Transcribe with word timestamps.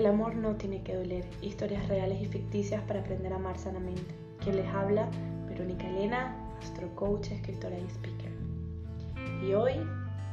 El 0.00 0.06
amor 0.06 0.34
no 0.34 0.56
tiene 0.56 0.82
que 0.82 0.96
doler. 0.96 1.26
Historias 1.42 1.86
reales 1.86 2.22
y 2.22 2.24
ficticias 2.24 2.82
para 2.84 3.00
aprender 3.00 3.34
a 3.34 3.36
amar 3.36 3.58
sanamente. 3.58 4.14
Quien 4.42 4.56
les 4.56 4.66
habla, 4.68 5.10
Verónica 5.46 5.86
Elena, 5.86 6.34
astrocoach, 6.62 7.30
escritora 7.30 7.78
y 7.78 7.84
speaker. 7.84 8.32
Y 9.46 9.52
hoy, 9.52 9.74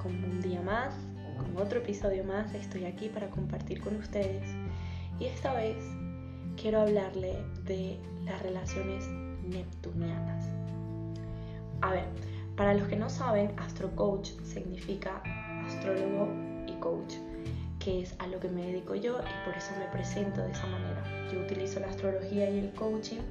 como 0.01 0.25
un 0.25 0.39
día 0.39 0.61
más, 0.61 0.95
con 1.37 1.57
otro 1.57 1.79
episodio 1.79 2.23
más, 2.23 2.53
estoy 2.53 2.85
aquí 2.85 3.09
para 3.09 3.29
compartir 3.29 3.81
con 3.81 3.97
ustedes. 3.97 4.47
Y 5.19 5.25
esta 5.25 5.53
vez 5.53 5.75
quiero 6.55 6.79
hablarle 6.79 7.35
de 7.65 7.99
las 8.23 8.41
relaciones 8.43 9.05
neptunianas. 9.49 10.47
A 11.81 11.91
ver, 11.91 12.05
para 12.55 12.73
los 12.73 12.87
que 12.87 12.95
no 12.95 13.09
saben, 13.09 13.51
astrocoach 13.57 14.29
significa 14.45 15.21
astrólogo 15.65 16.29
y 16.67 16.71
coach 16.79 17.15
que 17.87 18.01
es 18.01 18.13
a 18.19 18.27
lo 18.27 18.37
que 18.41 18.49
me 18.49 18.65
dedico 18.65 18.95
yo 18.95 19.17
y 19.17 19.45
por 19.45 19.55
eso 19.55 19.71
me 19.79 19.85
presento 19.85 20.41
de 20.41 20.51
esa 20.51 20.67
manera. 20.67 21.01
Yo 21.31 21.39
utilizo 21.39 21.79
la 21.79 21.87
astrología 21.87 22.49
y 22.49 22.59
el 22.59 22.71
coaching 22.73 23.21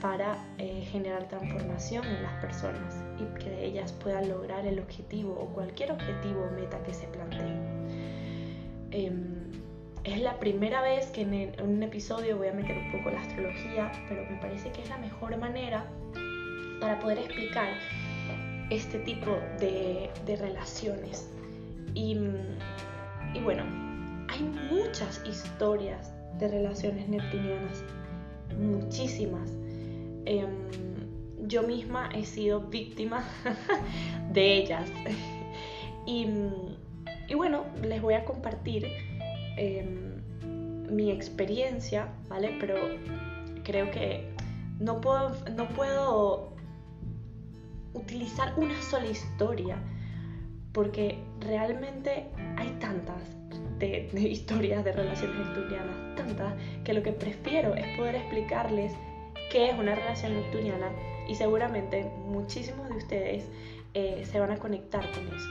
para 0.00 0.38
eh, 0.58 0.86
generar 0.92 1.26
transformación 1.26 2.04
en 2.04 2.22
las 2.22 2.32
personas 2.34 3.02
y 3.18 3.24
que 3.42 3.64
ellas 3.64 3.92
puedan 3.92 4.28
lograr 4.28 4.64
el 4.64 4.78
objetivo 4.78 5.32
o 5.32 5.46
cualquier 5.46 5.90
objetivo 5.90 6.44
o 6.44 6.50
meta 6.52 6.80
que 6.84 6.94
se 6.94 7.08
planteen. 7.08 7.58
Em, 8.92 9.50
es 10.04 10.20
la 10.20 10.38
primera 10.38 10.82
vez 10.82 11.06
que 11.06 11.22
en, 11.22 11.60
un 11.60 11.82
episodio 11.82 12.36
voy 12.36 12.46
a 12.46 12.52
meter 12.52 12.78
un 12.78 12.92
poco 12.92 13.10
la 13.10 13.22
astrología, 13.22 13.90
pero 14.08 14.24
me 14.30 14.36
parece 14.36 14.70
que 14.70 14.82
es 14.82 14.88
la 14.88 14.98
mejor 14.98 15.36
manera 15.36 15.84
para 16.80 17.00
poder 17.00 17.18
explicar 17.18 17.70
este 18.70 19.00
tipo 19.00 19.32
de, 19.58 20.08
relaciones. 20.38 21.28
Y, 21.94 22.16
y 23.34 23.40
bueno, 23.40 23.85
hay 24.36 24.44
muchas 24.70 25.22
historias 25.26 26.12
de 26.38 26.48
relaciones 26.48 27.08
neptunianas, 27.08 27.82
muchísimas. 28.58 29.50
Em, 30.26 30.50
yo 31.46 31.62
misma 31.62 32.10
he 32.14 32.24
sido 32.24 32.60
víctima 32.60 33.24
de 34.32 34.58
ellas. 34.58 34.90
y, 36.06 36.26
bueno, 37.34 37.64
les 37.82 38.02
voy 38.02 38.14
a 38.14 38.24
compartir 38.24 38.86
em, 39.56 40.20
mi 40.90 41.10
experiencia, 41.10 42.08
¿vale? 42.28 42.56
Pero 42.60 42.74
creo 43.64 43.90
que 43.90 44.30
no 44.78 45.00
puedo, 45.00 45.34
no 45.56 45.68
puedo 45.70 46.52
utilizar 47.94 48.52
una 48.58 48.80
sola 48.82 49.06
historia 49.06 49.78
porque 50.72 51.18
realmente 51.40 52.26
hay 52.58 52.68
tantas 52.78 53.22
de, 53.78 54.08
historias 54.28 54.84
de 54.84 54.92
relaciones 54.92 55.36
neptunianas, 55.36 56.16
tantas, 56.16 56.54
que 56.84 56.94
lo 56.94 57.02
que 57.02 57.12
prefiero 57.12 57.74
es 57.74 57.96
poder 57.96 58.16
explicarles 58.16 58.92
qué 59.50 59.70
es 59.70 59.78
una 59.78 59.94
relación 59.94 60.34
neptuniana 60.34 60.90
y 61.28 61.34
seguramente 61.34 62.10
muchísimos 62.26 62.88
de 62.88 62.96
ustedes 62.96 63.44
eh, 63.94 64.24
se 64.24 64.40
van 64.40 64.50
a 64.50 64.56
conectar 64.56 65.04
con 65.12 65.26
eso. 65.28 65.50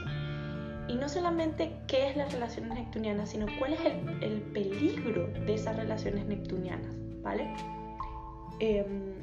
Y 0.88 0.94
no 0.94 1.08
solamente 1.08 1.72
qué 1.88 2.10
es 2.10 2.16
las 2.16 2.32
relaciones 2.32 2.72
neptunianas, 2.74 3.30
sino 3.30 3.46
cuál 3.58 3.72
es 3.72 3.80
el, 4.20 4.40
peligro 4.52 5.26
de 5.26 5.54
esas 5.54 5.76
relaciones 5.76 6.26
neptunianas, 6.26 6.94
¿vale? 7.22 7.48
Em, 8.60 9.14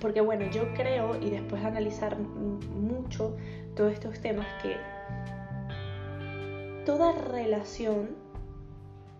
porque 0.00 0.20
bueno, 0.20 0.48
yo 0.50 0.72
creo, 0.74 1.20
y 1.20 1.30
después 1.30 1.62
de 1.62 1.68
analizar 1.68 2.16
mucho 2.18 3.36
todos 3.74 3.92
estos 3.92 4.20
temas, 4.20 4.46
que 4.62 4.76
toda 6.84 7.12
relación 7.12 8.10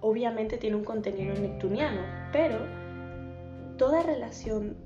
obviamente 0.00 0.58
tiene 0.58 0.76
un 0.76 0.84
contenido 0.84 1.34
neptuniano, 1.34 2.00
pero 2.32 2.58
toda 3.78 4.02
relación 4.02 4.76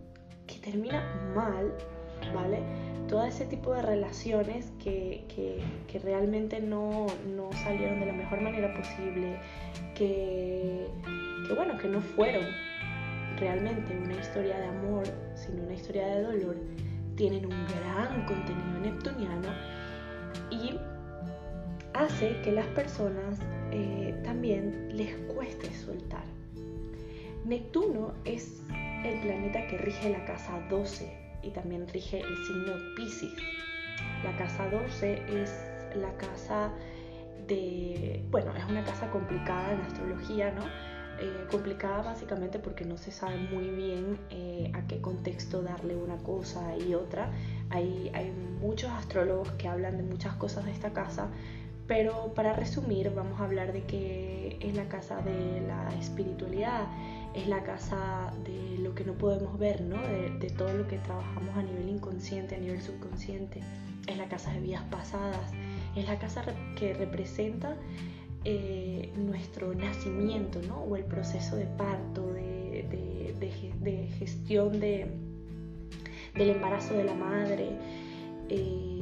que 0.46 0.58
termina 0.58 1.02
mal, 1.34 1.72
¿vale? 2.34 2.60
Todo 3.08 3.24
ese 3.24 3.46
tipo 3.46 3.72
de 3.72 3.82
relaciones 3.82 4.72
que, 4.82 5.24
realmente 6.04 6.60
no, 6.60 7.06
salieron 7.64 8.00
de 8.00 8.06
la 8.06 8.12
mejor 8.12 8.42
manera 8.42 8.72
posible, 8.74 9.40
que, 9.94 10.86
que 11.48 11.54
bueno, 11.54 11.78
que 11.78 11.88
no 11.88 12.00
fueron 12.00 12.44
realmente 13.38 13.96
una 13.96 14.14
historia 14.14 14.58
de 14.58 14.66
amor, 14.66 15.04
sino 15.34 15.62
una 15.62 15.72
historia 15.72 16.06
de 16.06 16.22
dolor, 16.22 16.56
tienen 17.16 17.46
un 17.46 17.66
gran 17.66 18.26
contenido 18.26 18.78
neptuniano 18.82 19.48
y 20.50 20.78
hace 21.96 22.40
que 22.42 22.52
las 22.52 22.66
personas 22.68 23.38
eh, 23.72 24.14
también 24.22 24.96
les 24.96 25.14
cueste 25.34 25.72
soltar. 25.72 26.24
Neptuno 27.44 28.12
es 28.24 28.60
el 29.04 29.20
planeta 29.20 29.66
que 29.68 29.78
rige 29.78 30.10
la 30.10 30.24
casa 30.24 30.60
12 30.68 31.38
y 31.42 31.50
también 31.50 31.86
rige 31.88 32.20
el 32.20 32.36
signo 32.46 32.72
Pisces. 32.96 33.32
La 34.24 34.36
casa 34.36 34.68
12 34.68 35.42
es 35.42 35.64
la 35.96 36.12
casa 36.16 36.70
de, 37.46 38.24
bueno, 38.30 38.54
es 38.56 38.64
una 38.68 38.84
casa 38.84 39.10
complicada 39.10 39.72
en 39.72 39.80
astrología, 39.80 40.52
¿no? 40.52 40.64
Eh, 41.18 41.46
complicada 41.50 42.02
básicamente 42.02 42.58
porque 42.58 42.84
no 42.84 42.98
se 42.98 43.10
sabe 43.10 43.38
muy 43.38 43.70
bien 43.70 44.18
eh, 44.28 44.70
a 44.74 44.86
qué 44.86 45.00
contexto 45.00 45.62
darle 45.62 45.96
una 45.96 46.18
cosa 46.18 46.76
y 46.76 46.94
otra. 46.94 47.30
Hay, 47.70 48.10
hay 48.12 48.30
muchos 48.60 48.90
astrólogos 48.90 49.50
que 49.52 49.66
hablan 49.66 49.96
de 49.96 50.02
muchas 50.02 50.34
cosas 50.34 50.66
de 50.66 50.72
esta 50.72 50.92
casa, 50.92 51.30
pero 51.86 52.32
para 52.34 52.52
resumir, 52.52 53.12
vamos 53.14 53.40
a 53.40 53.44
hablar 53.44 53.72
de 53.72 53.82
que 53.82 54.58
es 54.60 54.74
la 54.74 54.88
casa 54.88 55.22
de 55.22 55.60
la 55.66 55.88
espiritualidad, 55.98 56.86
es 57.34 57.46
la 57.46 57.62
casa 57.62 58.32
de 58.44 58.78
lo 58.78 58.94
que 58.94 59.04
no 59.04 59.12
podemos 59.12 59.58
ver, 59.58 59.82
¿no? 59.82 60.00
de, 60.02 60.50
todo 60.50 60.72
lo 60.72 60.88
que 60.88 60.98
trabajamos 60.98 61.56
a 61.56 61.62
nivel 61.62 61.88
inconsciente, 61.88 62.56
a 62.56 62.58
nivel 62.58 62.80
subconsciente, 62.82 63.60
es 64.06 64.16
la 64.16 64.26
casa 64.26 64.52
de 64.52 64.60
vidas 64.60 64.82
pasadas, 64.90 65.52
es 65.94 66.06
la 66.08 66.18
casa 66.18 66.44
que 66.76 66.94
representa 66.94 67.76
eh, 68.44 69.12
nuestro 69.16 69.74
nacimiento, 69.74 70.60
¿no? 70.66 70.78
o 70.78 70.96
el 70.96 71.04
proceso 71.04 71.56
de 71.56 71.66
parto, 71.66 72.32
de, 72.32 73.34
de 73.38 74.08
gestión 74.18 74.80
del 74.80 75.10
embarazo 76.34 76.94
de 76.94 77.04
la 77.04 77.14
madre. 77.14 77.70
Eh, 78.48 78.95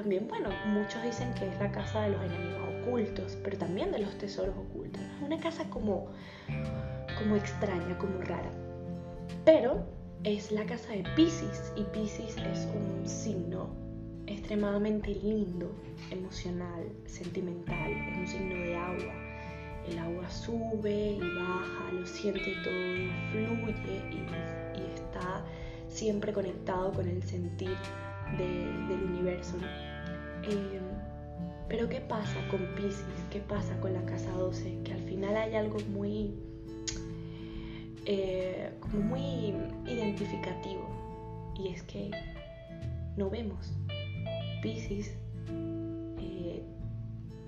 también, 0.00 0.26
bueno, 0.28 0.48
muchos 0.66 1.02
dicen 1.02 1.34
que 1.34 1.46
es 1.46 1.58
la 1.60 1.70
casa 1.70 2.00
de 2.02 2.10
los 2.10 2.22
enemigos 2.22 2.68
ocultos, 2.80 3.36
pero 3.44 3.58
también 3.58 3.92
de 3.92 3.98
los 3.98 4.16
tesoros 4.16 4.56
ocultos. 4.56 5.02
Es 5.02 5.22
una 5.22 5.38
casa 5.38 5.68
como, 5.68 6.06
como 7.18 7.36
extraña, 7.36 7.98
como 7.98 8.18
rara. 8.22 8.50
Pero 9.44 9.84
es 10.24 10.50
la 10.52 10.64
casa 10.64 10.92
de 10.92 11.04
Pisces 11.16 11.72
y 11.76 11.82
Pisces 11.84 12.34
es 12.38 12.66
un 12.74 13.06
signo 13.06 13.68
extremadamente 14.26 15.14
lindo, 15.16 15.70
emocional, 16.10 16.86
sentimental, 17.04 17.92
es 17.92 18.16
un 18.16 18.26
signo 18.26 18.54
de 18.54 18.76
agua. 18.76 19.14
El 19.86 19.98
agua 19.98 20.30
sube 20.30 21.12
y 21.12 21.20
baja, 21.20 21.92
lo 21.92 22.06
siente 22.06 22.54
todo, 22.64 22.72
fluye 23.32 24.02
y, 24.10 24.94
está 24.94 25.44
siempre 25.88 26.32
conectado 26.32 26.90
con 26.92 27.06
el 27.06 27.22
sentir 27.22 27.76
del 28.38 29.02
universo. 29.10 29.56
Em, 30.44 30.82
pero 31.68 31.88
¿qué 31.88 32.00
pasa 32.00 32.36
con 32.50 32.60
Pisces? 32.74 33.04
¿Qué 33.30 33.40
pasa 33.40 33.78
con 33.80 33.92
la 33.92 34.04
casa 34.04 34.30
12? 34.32 34.82
Que 34.84 34.92
al 34.92 35.00
final 35.00 35.36
hay 35.36 35.54
algo 35.54 35.78
muy, 35.92 36.34
eh, 38.06 38.72
como 38.80 39.00
muy 39.00 39.54
identificativo. 39.86 40.88
Y 41.56 41.68
es 41.68 41.82
que 41.84 42.10
no 43.16 43.30
vemos. 43.30 43.72
Pisces, 44.62 45.14
eh, 46.18 46.62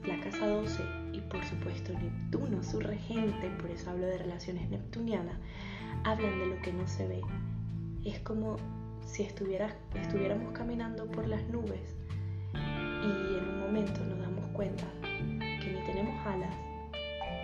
la 0.07 0.21
casa 0.21 0.47
12 0.47 0.83
y 1.13 1.21
por 1.21 1.45
supuesto 1.45 1.93
Neptuno, 1.93 2.63
su 2.63 2.81
regente, 2.81 3.49
por 3.61 3.71
eso 3.71 3.91
hablo 3.91 4.07
de 4.07 4.19
relaciones 4.19 4.69
neptunianas, 4.71 5.37
hablan 6.05 6.39
de 6.39 6.47
lo 6.47 6.63
que 6.63 6.73
no 6.73 6.87
se 6.87 7.07
ve. 7.09 7.21
Es 8.05 8.21
como 8.21 8.57
si 9.05 9.25
estuviéramos 9.25 10.53
caminando 10.53 11.07
por 11.07 11.27
las 11.27 11.45
nubes 11.49 11.95
y 13.03 13.39
en 13.39 13.49
un 13.49 13.61
momento 13.61 14.01
nos 14.05 14.19
damos 14.19 14.47
cuenta 14.53 14.85
que 15.03 15.73
ni 15.73 15.87
tenemos 15.87 16.27
alas 16.27 16.55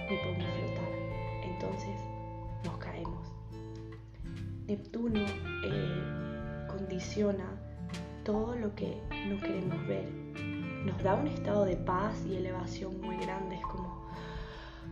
ni 0.09 0.17
podemos 0.17 0.45
flotar. 0.45 0.89
Entonces 1.43 2.01
nos 2.65 2.77
caemos. 2.79 3.29
Neptuno 4.67 5.21
eh, 5.65 6.67
condiciona 6.69 7.45
todo 8.25 8.55
lo 8.55 8.75
que 8.75 9.01
no 9.29 9.41
queremos 9.41 9.87
ver. 9.87 10.09
Nos 10.85 11.03
da 11.03 11.15
un 11.15 11.27
estado 11.27 11.65
de 11.65 11.77
paz 11.77 12.25
y 12.27 12.37
elevación 12.37 13.01
muy 13.01 13.17
grande. 13.17 13.57
Es 13.57 13.63
como, 13.63 14.07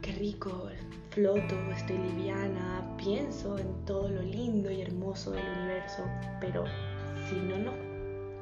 qué 0.02 0.12
rico, 0.12 0.68
floto, 1.10 1.54
estoy 1.76 1.98
liviana, 1.98 2.82
pienso 2.96 3.56
en 3.58 3.84
todo 3.84 4.08
lo 4.08 4.22
lindo 4.22 4.70
y 4.70 4.82
hermoso 4.82 5.30
del 5.30 5.44
universo, 5.58 6.04
pero 6.40 6.64
si 7.28 7.36
no 7.36 7.58
nos 7.58 7.85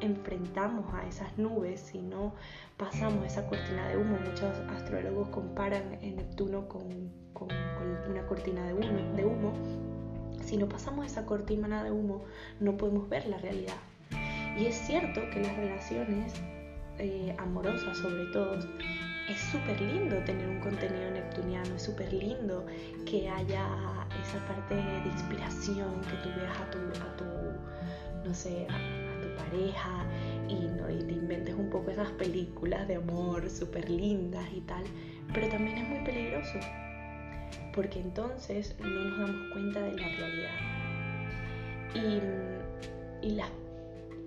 enfrentamos 0.04 0.92
a 0.94 1.06
esas 1.06 1.36
nubes, 1.38 1.80
si 1.80 2.00
no 2.00 2.34
pasamos 2.76 3.24
esa 3.24 3.46
cortina 3.46 3.88
de 3.88 3.96
humo, 3.96 4.18
muchos 4.18 4.56
astrólogos 4.70 5.28
comparan 5.30 5.98
en 6.02 6.16
Neptuno 6.16 6.68
con, 6.68 6.82
una 8.08 8.26
cortina 8.26 8.66
de 8.66 8.74
humo, 8.74 9.16
de 9.16 9.24
humo, 9.24 9.52
si 10.42 10.56
no 10.56 10.68
pasamos 10.68 11.06
esa 11.06 11.26
cortina 11.26 11.82
de 11.82 11.90
humo 11.90 12.24
no 12.60 12.76
podemos 12.76 13.08
ver 13.08 13.26
la 13.26 13.38
realidad. 13.38 13.76
Y 14.56 14.66
es 14.66 14.76
cierto 14.76 15.20
que 15.30 15.40
las 15.40 15.56
relaciones 15.56 16.32
eh, 16.98 17.34
amorosas 17.38 17.98
sobre 17.98 18.26
todo, 18.26 18.58
es 19.28 19.40
súper 19.50 19.80
lindo 19.80 20.16
tener 20.24 20.48
un 20.48 20.60
contenido 20.60 21.10
neptuniano, 21.10 21.74
es 21.74 21.82
súper 21.82 22.12
lindo 22.12 22.64
que 23.06 23.28
haya 23.28 23.66
esa 24.22 24.38
parte 24.46 24.74
de 24.74 25.08
inspiración, 25.08 26.00
que 26.02 26.16
tú 26.22 26.28
veas 26.36 26.60
a 26.60 26.70
tu, 26.70 26.78
a 26.78 27.16
tu 27.16 27.24
no 28.28 28.34
sé, 28.34 28.66
a, 28.70 29.03
pareja 29.36 30.04
y, 30.48 30.66
¿no? 30.66 30.86
te 30.86 31.12
inventes 31.12 31.54
un 31.54 31.70
poco 31.70 31.90
esas 31.90 32.10
películas 32.12 32.86
de 32.88 32.96
amor 32.96 33.48
súper 33.50 33.90
lindas 33.90 34.46
y 34.54 34.60
tal, 34.62 34.84
pero 35.32 35.48
también 35.48 35.78
es 35.78 35.88
muy 35.88 36.04
peligroso, 36.04 36.58
porque 37.74 38.00
entonces 38.00 38.74
no 38.80 38.88
nos 38.88 39.18
damos 39.18 39.52
cuenta 39.52 39.80
de 39.80 39.92
la 39.94 40.08
realidad. 40.08 40.58
Y, 41.94 43.26
y 43.26 43.30
las 43.36 43.50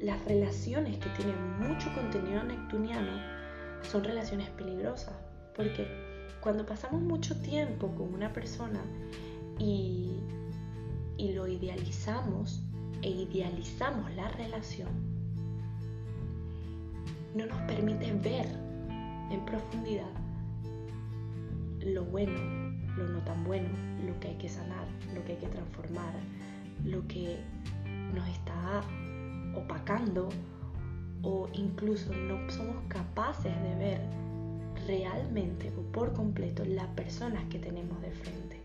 las 0.01 0.23
relaciones 0.25 0.97
que 0.97 1.09
tienen 1.09 1.59
mucho 1.59 1.91
contenido 1.93 2.43
neptuniano 2.43 3.11
son 3.83 4.03
relaciones 4.03 4.49
peligrosas, 4.51 5.15
porque 5.55 5.87
cuando 6.39 6.65
pasamos 6.65 7.01
mucho 7.01 7.39
tiempo 7.41 7.93
con 7.95 8.13
una 8.13 8.31
persona 8.31 8.79
y, 9.57 10.19
y 11.17 11.33
lo 11.33 11.47
idealizamos 11.47 12.61
e 13.01 13.09
idealizamos 13.09 14.13
la 14.15 14.27
relación, 14.29 14.89
no 17.35 17.45
nos 17.45 17.61
permite 17.61 18.11
ver 18.13 18.47
en 19.31 19.45
profundidad 19.45 20.09
lo 21.81 22.03
bueno, 22.05 22.39
lo 22.97 23.07
no 23.07 23.19
tan 23.19 23.43
bueno, 23.43 23.69
lo 24.05 24.19
que 24.19 24.29
hay 24.29 24.35
que 24.35 24.49
sanar, 24.49 24.87
lo 25.13 25.23
que 25.23 25.33
hay 25.33 25.37
que 25.37 25.47
transformar, 25.47 26.13
lo 26.83 27.07
que 27.07 27.37
nos 28.13 28.27
está 28.27 28.81
opacando 29.55 30.29
o 31.23 31.47
incluso 31.53 32.13
no 32.13 32.49
somos 32.49 32.75
capaces 32.87 33.53
de 33.63 33.75
ver 33.75 34.01
realmente 34.85 35.71
o 35.77 35.81
por 35.91 36.13
completo 36.13 36.63
las 36.65 36.87
personas 36.87 37.43
que 37.49 37.59
tenemos 37.59 38.01
de 38.01 38.11
frente. 38.11 38.63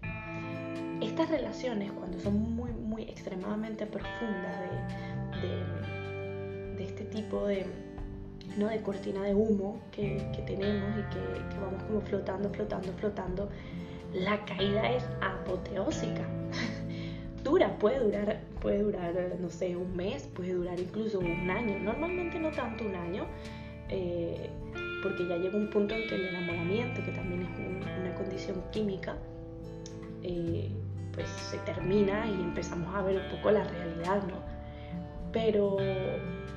Estas 1.01 1.31
relaciones, 1.31 1.91
cuando 1.93 2.21
son 2.21 2.55
muy, 2.55 2.71
muy 2.93 3.03
extremadamente 3.05 3.87
profundas 3.87 4.61
de, 5.41 6.77
de, 6.77 6.85
este 6.85 7.05
tipo 7.05 7.47
de, 7.47 7.65
¿no? 8.59 8.69
de 8.69 8.83
cortina 8.83 9.23
de 9.23 9.35
humo 9.35 9.81
que, 9.93 10.31
que 10.35 10.43
tenemos 10.43 10.91
y 10.99 11.03
que, 11.15 11.49
que 11.49 11.59
vamos 11.61 11.83
como 11.85 12.01
flotando, 12.03 12.51
flotando, 12.51 12.93
flotando, 12.99 13.49
la 14.13 14.45
caída 14.45 14.93
es 14.93 15.05
apoteósica. 15.23 16.27
dura, 17.45 17.77
puede 17.79 17.99
durar, 17.99 18.41
puede 18.61 18.83
durar, 18.83 19.15
no 19.41 19.49
sé, 19.49 19.75
un 19.77 19.97
mes, 19.97 20.29
puede 20.35 20.53
durar 20.53 20.79
incluso 20.79 21.19
un 21.19 21.51
año. 21.51 21.79
Normalmente 21.79 22.39
no 22.39 22.51
tanto 22.51 22.85
un 22.85 22.95
año, 22.95 23.27
eh, 23.89 24.51
porque 25.03 25.27
ya 25.27 25.37
llega 25.37 25.57
un 25.57 25.71
punto 25.71 25.95
en 25.95 26.07
que 26.09 26.15
el 26.15 26.27
enamoramiento, 26.27 27.05
que 27.05 27.13
también 27.13 27.43
es 27.43 28.01
una 28.01 28.15
condición 28.15 28.63
química, 28.71 29.17
eh, 30.23 30.71
pues 31.13 31.29
se 31.29 31.59
termina 31.59 32.27
y 32.27 32.35
empezamos 32.35 32.95
a 32.95 33.03
ver 33.03 33.23
un 33.23 33.37
poco 33.37 33.51
la 33.51 33.65
realidad, 33.65 34.23
¿no? 34.25 34.37
Pero, 35.33 35.77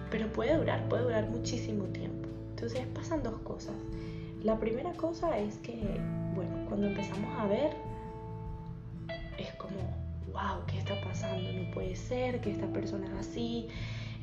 pero 0.10 0.32
puede 0.32 0.58
durar, 0.58 0.88
puede 0.90 1.04
durar 1.04 1.30
muchísimo 1.30 1.86
tiempo. 1.86 2.30
Entonces 2.52 2.86
pasan 2.94 3.24
dos 3.24 3.40
cosas. 3.40 3.76
La 4.44 4.60
primera 4.60 4.94
cosa 4.94 5.38
es 5.38 5.58
que, 5.58 6.00
bueno, 6.36 6.66
cuando 6.68 6.88
empezamos 6.88 7.40
a 7.40 7.48
ver, 7.48 7.72
es 9.38 9.54
como, 9.56 9.80
wow, 10.32 10.66
¿qué 10.68 10.78
está 10.78 10.94
pasando? 11.02 11.52
No 11.52 11.72
puede 11.72 11.96
ser 11.96 12.42
que 12.42 12.52
esta 12.52 12.68
persona 12.68 13.08
es 13.08 13.28
así, 13.28 13.68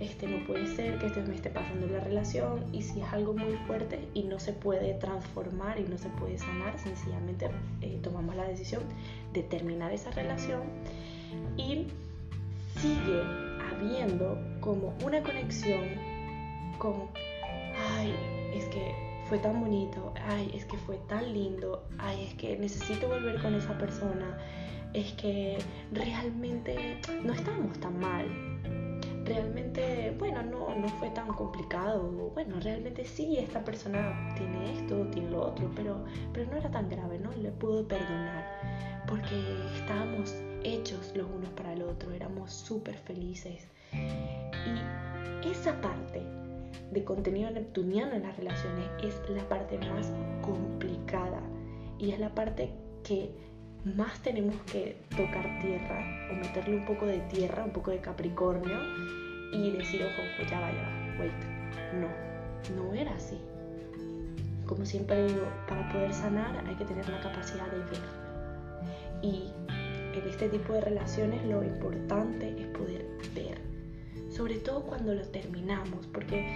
este, 0.03 0.27
no 0.27 0.45
puede 0.45 0.67
ser 0.67 0.99
que 0.99 1.07
esto 1.07 1.21
me 1.29 1.37
esté 1.37 1.49
pasando 1.49 1.87
en 1.87 1.93
la 1.93 2.01
relación 2.01 2.65
y 2.73 2.83
si 2.83 3.01
es 3.01 3.13
algo 3.13 3.35
muy 3.35 3.57
fuerte 3.69 4.09
y 4.15 4.25
no 4.25 4.41
se 4.41 4.53
puede 4.53 4.95
transformar 4.95 5.79
y 5.79 5.85
no 5.85 5.97
se 5.97 6.09
puede 6.09 6.39
sanar, 6.39 6.77
sencillamente 6.79 7.49
eh, 7.81 8.01
tomamos 8.03 8.35
la 8.35 8.45
decisión 8.45 8.83
de 9.33 9.45
terminar 9.45 9.93
esa 9.93 10.11
relación 10.11 10.63
y 11.57 11.87
sigue 12.81 13.23
habiendo 13.71 14.37
como 14.61 14.93
una 15.05 15.23
conexión 15.23 15.85
con, 16.79 16.95
ay, 17.97 18.13
es 18.55 18.65
que 18.67 18.95
fue 19.29 19.39
tan 19.39 19.61
bonito, 19.61 20.13
ay, 20.27 20.51
es 20.53 20.65
que 20.65 20.77
fue 20.79 20.97
tan 21.09 21.33
lindo, 21.33 21.87
ay, 21.99 22.27
es 22.29 22.35
que 22.35 22.59
necesito 22.59 23.07
volver 23.07 23.41
con 23.41 23.55
esa 23.55 23.79
persona, 23.79 24.37
es 24.95 25.13
que 25.13 25.59
realmente 25.93 26.99
no 27.23 27.33
estábamos 27.33 27.79
tan 27.79 28.01
mal. 28.01 28.52
Realmente, 29.25 30.15
bueno, 30.19 30.43
no, 30.43 30.75
no 30.75 30.89
fue 30.99 31.11
tan 31.11 31.29
complicado. 31.29 32.11
Bueno, 32.35 32.59
realmente 32.61 33.05
sí, 33.05 33.39
esta 33.39 33.65
persona 33.65 34.35
tiene 34.37 34.79
esto, 34.79 35.07
tiene 35.13 35.31
lo 35.31 35.49
otro, 35.49 35.71
pero, 35.77 36.05
pero 36.33 36.51
no 36.51 36.57
era 36.57 36.71
tan 36.71 36.89
grave, 36.89 37.19
¿no? 37.19 37.31
Le 37.33 37.51
pudo 37.51 37.87
perdonar 37.87 38.45
porque 39.07 39.37
estábamos 39.77 40.35
hechos 40.65 41.13
los 41.15 41.29
unos 41.31 41.51
para 41.51 41.73
el 41.73 41.83
otro, 41.83 42.11
éramos 42.13 42.53
súper 42.53 42.97
felices. 42.97 43.67
Y 43.93 45.49
esa 45.49 45.81
parte 45.81 46.23
de 46.91 47.05
contenido 47.05 47.51
neptuniano 47.51 48.15
en 48.15 48.23
las 48.23 48.37
relaciones 48.37 48.87
es 49.03 49.21
la 49.31 49.47
parte 49.49 49.79
más 49.79 50.13
complicada 50.43 51.41
y 51.99 52.13
es 52.13 52.21
la 52.21 52.35
parte 52.35 52.71
que 53.03 53.31
más 53.85 54.21
tenemos 54.21 54.55
que 54.71 54.97
tocar 55.11 55.59
tierra 55.61 56.29
o 56.31 56.35
meterle 56.35 56.77
un 56.77 56.87
poco 56.87 57.07
de 57.07 57.19
tierra, 57.23 57.65
un 57.65 57.73
poco 57.73 57.91
de 57.91 57.99
Capricornio 57.99 58.79
y 59.53 59.71
decir, 59.73 60.03
ojo, 60.03 60.23
ojo, 60.23 60.51
ya 60.51 60.61
vaya, 60.61 60.89
wait, 61.19 61.33
no, 61.95 62.09
no 62.77 62.95
era 62.95 63.13
así. 63.15 63.39
Como 64.67 64.87
siempre 64.87 65.27
digo, 65.27 65.47
para 65.69 65.93
poder 65.93 66.15
sanar 66.15 66.65
hay 66.67 66.75
que 66.77 66.85
tener 66.85 67.09
la 67.09 67.21
capacidad 67.21 67.67
de 67.67 67.79
ver. 67.79 68.23
Y 69.23 69.53
en 70.17 70.29
este 70.29 70.49
tipo 70.49 70.73
de 70.75 70.81
relaciones 70.81 71.45
lo 71.45 71.63
importante 71.63 72.55
es 72.59 72.67
poder 72.69 73.05
ver, 73.35 73.61
sobre 74.31 74.57
todo 74.57 74.83
cuando 74.83 75.15
lo 75.15 75.23
terminamos, 75.29 76.07
porque 76.13 76.47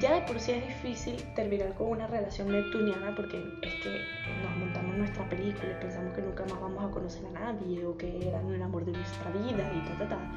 ya 0.00 0.14
de 0.14 0.22
por 0.22 0.38
sí 0.38 0.52
es 0.52 0.66
difícil 0.66 1.16
terminar 1.34 1.74
con 1.74 1.88
una 1.88 2.06
relación 2.06 2.52
neptuniana 2.52 3.14
porque 3.16 3.38
es 3.62 3.74
que 3.82 4.00
nos 4.42 4.56
montamos 4.58 4.77
nuestra 4.98 5.28
película 5.28 5.70
y 5.70 5.80
pensamos 5.80 6.14
que 6.14 6.22
nunca 6.22 6.44
más 6.44 6.60
vamos 6.60 6.84
a 6.84 6.90
conocer 6.90 7.24
a 7.26 7.30
nadie 7.30 7.86
o 7.86 7.96
que 7.96 8.28
era 8.28 8.40
el 8.40 8.62
amor 8.62 8.84
de 8.84 8.92
nuestra 8.92 9.30
vida 9.30 9.72
y 9.74 9.80
ta, 9.88 9.98
ta, 9.98 10.08
ta. 10.08 10.32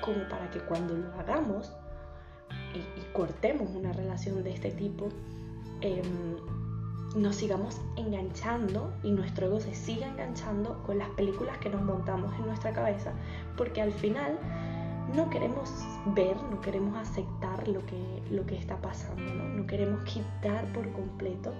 Como 0.00 0.28
para 0.28 0.50
que 0.50 0.60
cuando 0.60 0.94
lo 0.94 1.12
hagamos 1.14 1.72
y, 2.74 3.12
cortemos 3.12 3.70
una 3.70 3.92
relación 3.92 4.42
de 4.44 4.52
este 4.52 4.70
tipo, 4.70 5.08
em, 5.80 6.36
nos 7.16 7.36
sigamos 7.36 7.80
enganchando 7.96 8.92
y 9.02 9.10
nuestro 9.10 9.46
ego 9.46 9.60
se 9.60 9.74
siga 9.74 10.06
enganchando 10.06 10.82
con 10.84 10.98
las 10.98 11.08
películas 11.10 11.56
que 11.58 11.70
nos 11.70 11.82
montamos 11.82 12.34
en 12.38 12.46
nuestra 12.46 12.72
cabeza 12.72 13.12
porque 13.56 13.80
al 13.80 13.92
final 13.92 14.38
no 15.14 15.30
queremos 15.30 15.70
ver, 16.14 16.36
no 16.50 16.60
queremos 16.60 16.96
aceptar 16.96 17.66
lo 17.68 17.84
que, 17.86 18.22
lo 18.30 18.44
que 18.44 18.56
está 18.56 18.76
pasando, 18.80 19.22
¿no? 19.22 19.44
no 19.44 19.66
queremos 19.66 20.04
quitar 20.04 20.70
por 20.72 20.90
completo 20.92 21.54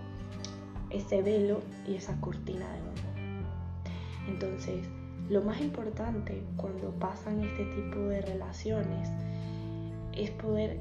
ese 0.97 1.23
velo 1.23 1.61
y 1.87 1.95
esa 1.95 2.21
cortina 2.21 2.67
de 2.73 2.81
humo. 2.81 2.97
Entonces, 4.29 4.87
lo 5.29 5.43
más 5.43 5.61
importante 5.61 6.43
cuando 6.57 6.91
pasan 6.93 7.43
este 7.43 7.65
tipo 7.67 7.99
de 8.01 8.23
relaciones 8.23 9.09
es 10.17 10.31
poder 10.31 10.79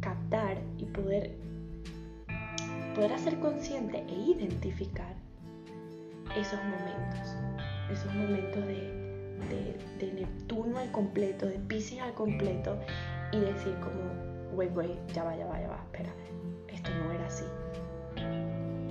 captar 0.00 0.58
y 0.78 0.84
poder, 0.84 1.36
poder 2.94 3.12
hacer 3.12 3.38
consciente 3.40 4.04
e 4.08 4.14
identificar 4.14 5.14
esos 6.36 6.60
momentos, 6.64 7.34
esos 7.90 8.14
momentos 8.14 8.66
de 8.66 9.06
de, 9.98 10.12
Neptuno 10.12 10.78
al 10.78 10.90
completo, 10.92 11.46
de 11.46 11.58
Pisces 11.58 12.00
al 12.00 12.14
completo 12.14 12.78
y 13.32 13.40
decir 13.40 13.74
como, 13.80 14.56
wait, 14.56 14.74
wait, 14.74 14.98
ya 15.12 15.24
va, 15.24 15.36
ya 15.36 15.46
va, 15.46 15.60
ya 15.60 15.68
va, 15.68 15.82
espera, 15.84 16.12
esto 16.68 16.90
no 16.90 17.12
era 17.12 17.26
así. 17.26 17.44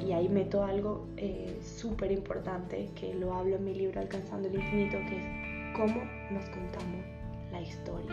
Y 0.05 0.11
ahí 0.13 0.29
meto 0.29 0.63
algo 0.63 1.07
eh, 1.17 1.59
súper 1.61 2.11
importante 2.11 2.89
que 2.95 3.15
lo 3.15 3.33
hablo 3.33 3.55
en 3.55 3.65
mi 3.65 3.73
libro 3.73 3.99
Alcanzando 3.99 4.47
el 4.47 4.55
Infinito, 4.55 4.97
que 5.09 5.17
es 5.17 5.75
cómo 5.75 6.03
nos 6.31 6.45
contamos 6.49 7.05
la 7.51 7.61
historia. 7.61 8.11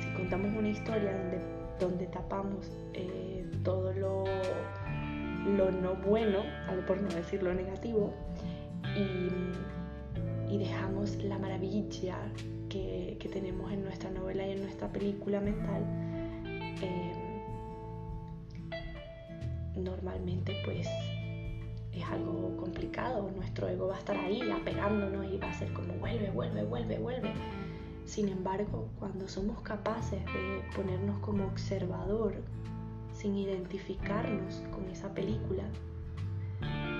Si 0.00 0.08
contamos 0.16 0.56
una 0.56 0.68
historia 0.70 1.12
donde, 1.16 1.40
donde 1.78 2.06
tapamos 2.06 2.70
eh, 2.94 3.44
todo 3.62 3.92
lo, 3.92 4.24
lo 5.56 5.70
no 5.70 5.94
bueno, 5.96 6.38
por 6.86 7.02
no 7.02 7.08
decir 7.08 7.42
lo 7.42 7.52
negativo, 7.52 8.14
y 10.48 10.58
dejamos 10.58 11.16
la 11.22 11.38
maravilla 11.38 12.16
que, 12.68 13.28
tenemos 13.32 13.70
en 13.72 13.82
nuestra 13.82 14.10
novela 14.10 14.46
y 14.46 14.52
en 14.52 14.62
nuestra 14.62 14.88
película 14.88 15.40
mental, 15.40 15.82
eh, 16.80 17.12
normalmente 19.76 20.56
pues 20.64 20.86
es 21.92 22.04
algo 22.04 22.56
complicado. 22.56 23.30
Nuestro 23.34 23.68
ego 23.68 23.88
va 23.88 23.96
a 23.96 23.98
estar 23.98 24.16
ahí 24.16 24.50
apegándonos 24.50 25.26
y 25.32 25.38
va 25.38 25.50
a 25.50 25.54
ser 25.54 25.72
como 25.72 25.94
vuelve, 25.94 26.30
vuelve, 26.30 26.64
vuelve, 26.64 26.98
vuelve. 26.98 27.32
Sin 28.04 28.28
embargo, 28.28 28.88
cuando 28.98 29.26
somos 29.28 29.60
capaces 29.62 30.24
de 30.26 30.62
ponernos 30.74 31.18
como 31.18 31.44
observador 31.44 32.34
sin 33.12 33.36
identificarnos 33.36 34.62
con 34.70 34.88
esa 34.90 35.12
película 35.12 35.64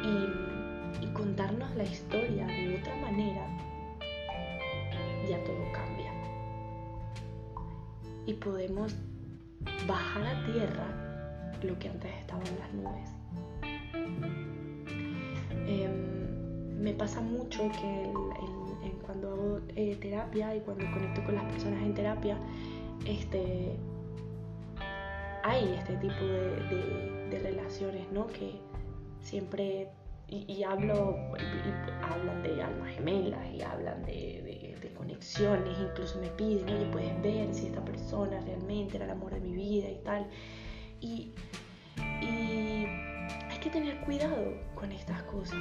y, 0.03 1.05
y 1.05 1.13
contarnos 1.13 1.75
la 1.77 1.85
historia 1.85 2.47
de 2.47 2.79
otra 2.81 2.97
manera, 2.97 3.47
ya 5.29 5.43
todo 5.45 5.73
cambia. 5.73 6.13
Y 8.27 8.35
podemos 8.35 8.97
bajar 9.87 10.27
a 10.27 10.45
tierra 10.47 11.06
lo 11.67 11.79
que 11.79 11.89
antes 11.89 12.11
estaba 12.21 12.43
en 12.45 12.59
las 12.59 12.73
nubes. 12.75 13.11
Em, 15.67 16.81
me 16.81 16.93
pasa 16.95 17.21
mucho 17.21 17.71
que 17.73 18.11
cuando 19.07 19.31
hago 19.31 19.61
eh, 19.77 19.97
terapia 20.01 20.55
y 20.55 20.61
cuando 20.61 20.85
conecto 20.93 21.25
con 21.25 21.37
las 21.37 21.45
personas 21.45 21.83
en 21.83 21.95
terapia, 21.95 22.37
este, 23.07 23.77
hay 25.45 25.75
este 25.79 25.97
tipo 25.97 26.25
de, 26.25 27.39
relaciones, 27.43 28.11
¿no? 28.13 28.27
Que 28.27 28.59
siempre, 29.21 29.89
y, 30.29 30.63
hablo, 30.63 31.17
hablan 32.03 32.43
de 32.43 32.63
almas 32.63 32.95
gemelas 32.95 33.47
y 33.53 33.63
hablan 33.63 34.03
de, 34.05 34.43
conexiones, 34.97 35.77
incluso 35.79 36.19
me 36.21 36.29
piden, 36.29 36.69
oye, 36.69 36.87
puedes 36.91 37.23
ver 37.23 37.53
si 37.53 37.67
esta 37.67 37.85
persona 37.85 38.41
realmente 38.41 38.97
era 38.97 39.05
el 39.05 39.11
amor 39.11 39.35
de 39.35 39.41
mi 39.41 39.53
vida 39.53 39.89
y 39.89 40.01
tal. 40.05 40.27
Y, 41.01 41.33
y 42.21 42.87
hay 43.51 43.59
que 43.61 43.71
tener 43.71 43.99
cuidado 44.01 44.37
con 44.75 44.93
estas 44.93 45.23
cosas. 45.25 45.59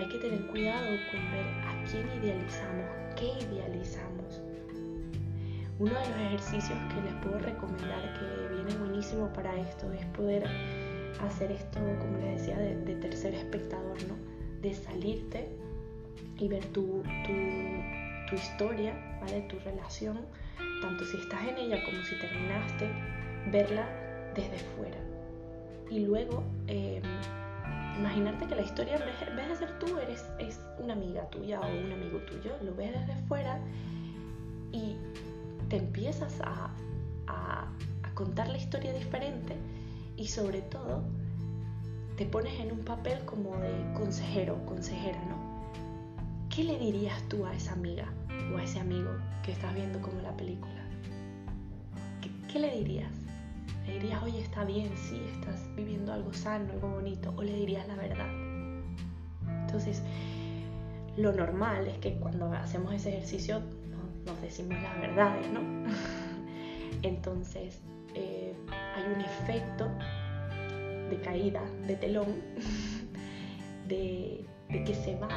Hay 0.00 0.08
que 0.08 0.18
tener 0.18 0.46
cuidado 0.46 0.86
con 1.10 1.30
ver 1.32 1.46
a 1.66 1.84
quién 1.90 2.06
idealizamos, 2.22 2.86
qué 3.16 3.32
idealizamos. 3.44 4.40
Uno 5.78 5.92
de 5.92 6.08
los 6.08 6.18
ejercicios 6.18 6.78
que 6.94 7.02
les 7.02 7.14
puedo 7.22 7.38
recomendar 7.38 8.14
que 8.14 8.54
viene 8.54 8.74
buenísimo 8.78 9.30
para 9.34 9.54
esto 9.60 9.92
es 9.92 10.04
poder 10.06 10.46
hacer 11.20 11.52
esto, 11.52 11.78
como 11.98 12.18
les 12.18 12.40
decía, 12.40 12.58
de, 12.58 12.94
tercer 12.96 13.34
espectador, 13.34 13.96
¿no? 14.08 14.16
De 14.62 14.72
salirte 14.74 15.48
y 16.38 16.48
ver 16.48 16.64
tu, 16.66 17.02
tu, 17.26 18.34
historia, 18.34 18.94
¿vale? 19.20 19.42
Tu 19.42 19.58
relación, 19.60 20.18
tanto 20.82 21.04
si 21.04 21.18
estás 21.18 21.46
en 21.46 21.58
ella 21.58 21.84
como 21.84 22.02
si 22.04 22.18
terminaste, 22.18 22.88
verla 23.50 24.05
desde 24.36 24.58
fuera. 24.76 24.98
Y 25.90 26.00
luego 26.00 26.42
eh, 26.66 27.00
imaginarte 27.98 28.46
que 28.46 28.54
la 28.54 28.62
historia, 28.62 28.96
en 28.96 29.36
vez 29.36 29.48
de 29.48 29.56
ser 29.56 29.78
tú, 29.78 29.98
eres 29.98 30.24
es 30.38 30.60
una 30.78 30.92
amiga 30.92 31.28
tuya 31.30 31.60
o 31.60 31.66
un 31.66 31.92
amigo 31.92 32.18
tuyo, 32.20 32.52
lo 32.62 32.74
ves 32.74 32.92
desde 32.92 33.20
fuera 33.26 33.58
y 34.72 34.96
te 35.68 35.78
empiezas 35.78 36.40
a, 36.42 36.70
a, 37.26 37.68
contar 38.14 38.48
la 38.48 38.56
historia 38.56 38.94
diferente 38.94 39.54
y 40.16 40.28
sobre 40.28 40.62
todo 40.62 41.02
te 42.16 42.24
pones 42.24 42.58
en 42.60 42.72
un 42.72 42.78
papel 42.78 43.18
como 43.26 43.54
de 43.58 43.92
consejero 43.94 44.64
consejera, 44.64 45.22
¿no? 45.26 45.36
¿Qué 46.48 46.64
le 46.64 46.78
dirías 46.78 47.22
tú 47.28 47.44
a 47.44 47.54
esa 47.54 47.74
amiga 47.74 48.10
o 48.54 48.56
a 48.56 48.64
ese 48.64 48.80
amigo 48.80 49.10
que 49.42 49.52
estás 49.52 49.74
viendo 49.74 50.00
como 50.00 50.22
la 50.22 50.34
película? 50.34 50.72
qué 52.50 52.58
le 52.58 52.70
dirías? 52.70 53.25
Le 53.86 53.94
dirías, 53.94 54.22
oye, 54.22 54.40
está 54.40 54.64
bien, 54.64 54.90
sí, 54.96 55.20
estás 55.32 55.68
viviendo 55.76 56.12
algo 56.12 56.32
sano, 56.32 56.72
algo 56.72 56.88
bonito, 56.88 57.32
o 57.36 57.42
le 57.42 57.54
dirías 57.54 57.86
la 57.86 57.94
verdad. 57.94 58.26
Entonces, 59.66 60.02
lo 61.16 61.32
normal 61.32 61.86
es 61.86 61.98
que 61.98 62.14
cuando 62.14 62.52
hacemos 62.52 62.92
ese 62.92 63.10
ejercicio 63.10 63.62
nos 64.26 64.40
decimos 64.42 64.80
las 64.82 65.00
verdades, 65.00 65.50
¿no? 65.50 65.60
Entonces, 67.02 67.80
eh, 68.14 68.54
hay 68.68 69.04
un 69.14 69.20
efecto 69.20 69.88
de 71.10 71.20
caída, 71.22 71.62
de 71.86 71.96
telón, 71.96 72.26
de, 73.88 74.44
que 74.68 74.94
se 74.94 75.16
va 75.16 75.28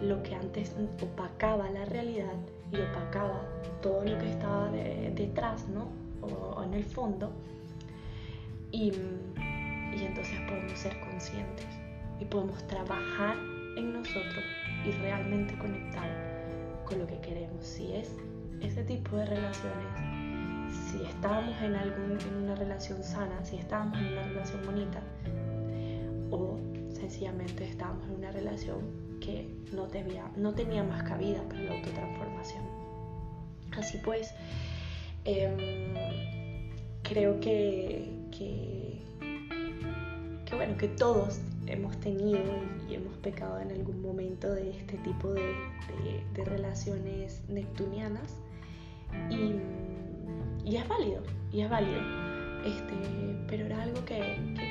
lo 0.00 0.22
que 0.22 0.34
antes 0.34 0.74
opacaba 1.02 1.68
la 1.70 1.84
realidad 1.84 2.34
y 2.72 2.76
opacaba 2.76 3.44
todo 3.82 4.04
lo 4.04 4.18
que 4.18 4.30
estaba 4.30 4.70
detrás, 4.70 5.68
¿no? 5.68 6.03
O, 6.24 6.62
en 6.62 6.74
el 6.74 6.84
fondo 6.84 7.32
y, 8.70 8.92
y 9.96 10.04
entonces 10.04 10.38
podemos 10.48 10.78
ser 10.78 10.98
conscientes 11.00 11.66
y 12.20 12.24
podemos 12.24 12.66
trabajar 12.66 13.36
en 13.76 13.92
nosotros 13.92 14.44
y 14.86 14.90
realmente 15.02 15.56
conectar 15.58 16.08
con 16.84 16.98
lo 16.98 17.06
que 17.06 17.18
queremos. 17.20 17.64
Si 17.64 17.92
es 17.92 18.16
ese 18.60 18.84
tipo 18.84 19.16
de 19.16 19.26
relaciones, 19.26 20.72
si 20.90 21.04
estamos 21.04 21.54
en, 21.62 21.74
algún, 21.74 22.18
en 22.20 22.44
una 22.44 22.54
relación 22.54 23.02
sana, 23.02 23.44
si 23.44 23.56
estamos 23.56 23.98
en 23.98 24.12
una 24.12 24.22
relación 24.24 24.64
bonita, 24.64 25.02
o 26.30 26.58
sencillamente 26.92 27.64
estamos 27.64 28.04
en 28.06 28.16
una 28.16 28.30
relación 28.30 28.80
que 29.20 29.48
no 29.72 29.86
tenía, 29.86 30.30
no 30.36 30.52
tenía 30.52 30.82
más 30.82 31.02
cabida 31.02 31.42
para 31.48 31.62
la 31.62 31.74
autotransformación. 31.74 32.64
Así 33.76 33.98
pues, 33.98 34.32
Em, 35.24 35.94
creo 37.14 37.38
que, 37.38 38.10
que, 38.36 38.98
bueno, 40.56 40.76
que 40.76 40.88
todos 40.88 41.38
hemos 41.66 41.96
tenido 42.00 42.40
y 42.88 42.94
hemos 42.94 43.16
pecado 43.18 43.60
en 43.60 43.70
algún 43.70 44.02
momento 44.02 44.52
de 44.52 44.70
este 44.70 44.98
tipo 44.98 45.32
de, 45.32 45.54
relaciones 46.44 47.40
neptunianas 47.48 48.36
y, 49.30 49.54
es 50.76 50.88
válido, 50.88 51.22
y 51.52 51.60
es 51.60 51.70
válido. 51.70 52.00
Este, 52.64 52.94
pero 53.46 53.66
era 53.66 53.82
algo 53.82 54.04
que, 54.04 54.18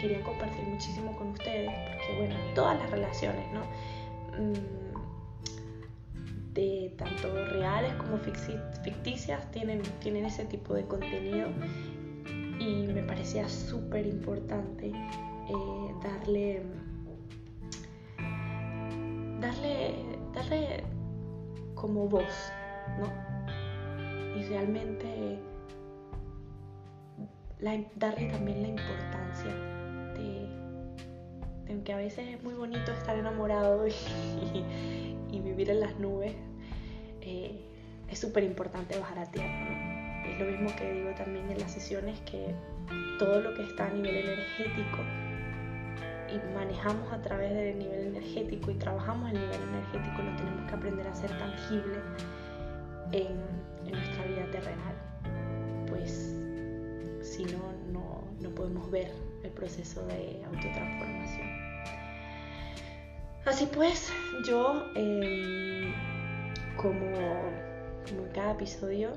quería 0.02 0.22
compartir 0.24 0.66
muchísimo 0.68 1.16
con 1.16 1.30
ustedes, 1.30 1.72
porque 1.72 2.18
bueno, 2.18 2.36
todas 2.56 2.78
las 2.78 2.92
relaciones, 2.92 3.46
¿no? 3.54 3.62
Mm, 4.44 4.94
de 6.54 6.94
tanto 6.98 7.34
reales 7.46 7.94
como 7.94 8.18
ficticias 8.18 9.50
tienen, 9.52 9.82
tienen 10.02 10.26
ese 10.26 10.46
tipo 10.46 10.74
de 10.76 10.86
contenido 10.86 11.48
y 12.64 12.88
me 12.88 13.04
parecía 13.04 13.48
súper 13.50 14.06
importante 14.06 14.88
eh, 14.88 15.96
darle, 16.02 16.62
darle, 19.40 19.96
darle 20.34 20.84
como 21.76 22.08
voz, 22.08 22.52
¿no? 23.00 23.08
Y 24.40 24.44
realmente 24.46 25.40
darle 27.96 28.30
también 28.30 28.62
la 28.62 28.68
importancia 28.70 29.54
de, 30.14 30.48
de, 31.66 31.84
que 31.84 31.94
a 31.94 31.98
veces 31.98 32.28
es 32.28 32.44
muy 32.44 32.54
bonito 32.54 32.92
estar 32.92 33.18
enamorado 33.18 33.88
y, 33.88 33.94
vivir 35.44 35.70
en 35.70 35.82
las 35.82 36.00
nubes, 36.00 36.34
eh, 37.22 37.66
es 38.10 38.20
súper 38.20 38.44
importante 38.44 38.98
bajar 38.98 39.20
a 39.20 39.26
tierra. 39.26 39.93
Es 40.26 40.40
lo 40.40 40.46
mismo 40.46 40.76
que 40.76 40.92
digo 40.92 41.12
también 41.16 41.50
en 41.52 41.60
las 41.60 41.72
sesiones, 41.72 42.20
que 42.22 42.54
todo 43.20 43.42
lo 43.42 43.54
que 43.54 43.64
está 43.64 43.88
a 43.88 43.90
nivel 43.90 44.16
energético 44.16 45.00
y 46.34 46.54
manejamos 46.56 47.12
a 47.12 47.22
través 47.22 47.54
del 47.54 47.78
nivel 47.78 48.08
energético 48.08 48.72
y 48.72 48.76
trabajamos 48.76 49.32
el 49.32 49.40
nivel 49.40 49.62
energético, 49.62 50.24
lo 50.24 50.36
tenemos 50.36 50.70
que 50.70 50.76
aprender 50.76 51.08
a 51.08 51.12
hacer 51.12 51.38
tangible 51.38 52.00
en, 53.12 53.64
nuestra 53.92 54.26
vida 54.26 54.50
terrenal. 54.52 54.96
Pues 55.88 56.36
si 57.22 57.46
no, 57.46 57.60
no, 57.92 58.56
podemos 58.56 58.90
ver 58.90 59.12
el 59.44 59.52
proceso 59.52 60.06
de 60.08 60.42
autotransformación. 60.46 61.48
Así 63.46 63.68
pues, 63.74 64.12
yo, 64.48 64.86
em, 64.96 65.94
como, 66.78 67.06
en 68.08 68.32
cada 68.34 68.54
episodio, 68.54 69.12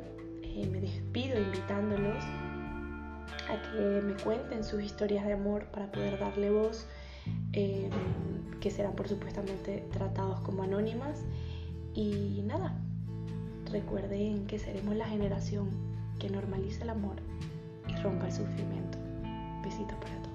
eh, 0.57 0.67
me 0.67 0.81
despido 0.81 1.39
invitándolos 1.39 2.25
a 3.51 3.61
que 3.61 4.01
me 4.03 4.15
cuenten 4.15 4.65
sus 4.65 4.83
historias 4.83 5.27
de 5.27 5.35
amor 5.35 5.67
para 5.67 5.93
poder 5.93 6.19
darle 6.19 6.51
voz, 6.51 6.87
em, 7.53 7.91
que 8.61 8.71
serán 8.71 8.95
por 8.95 9.07
supuestamente 9.07 9.87
tratados 9.93 10.41
como 10.41 10.63
anónimas. 10.63 11.25
Y 11.95 12.43
nada, 12.47 12.75
recuerden 13.71 14.47
que 14.47 14.59
seremos 14.59 14.97
la 14.97 15.07
generación 15.07 15.69
que 16.19 16.31
normaliza 16.31 16.85
el 16.85 16.91
amor 16.91 17.17
y 17.89 17.95
rompa 18.03 18.27
el 18.27 18.33
sufrimiento. 18.33 18.97
Besitos 19.63 19.97
para 19.99 20.15
todos. 20.23 20.26